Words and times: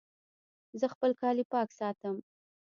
زه 0.79 0.85
خپل 0.93 1.11
کالي 1.21 1.43
پاک 1.51 1.69
ساتم 1.79 2.15